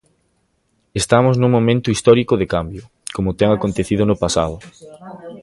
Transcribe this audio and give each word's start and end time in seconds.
Estamos 1.01 1.35
nun 1.37 1.51
momento 1.57 1.87
histórico 1.95 2.33
de 2.37 2.47
cambio, 2.55 2.83
como 3.15 3.35
ten 3.39 3.49
acontecido 3.51 4.03
no 4.05 4.19
pasado. 4.23 4.55